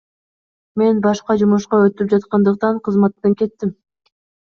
[0.81, 3.75] Мен башка жумушка өтүп жаткандыктан кызматтан кеттим.